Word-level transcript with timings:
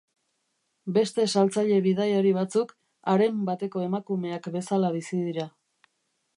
Beste 0.95 1.25
saltzaile 1.33 1.75
bidaiari 1.89 2.33
batzuk 2.39 2.73
harem 3.13 3.45
bateko 3.53 3.87
emakumeak 3.91 4.51
bezala 4.59 4.93
bizi 4.99 5.25
dira. 5.31 5.49